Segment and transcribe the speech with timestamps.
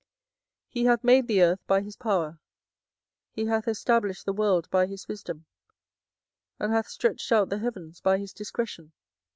[0.69, 2.39] 24:010:012 He hath made the earth by his power,
[3.29, 5.45] he hath established the world by his wisdom,
[6.59, 8.93] and hath stretched out the heavens by his discretion.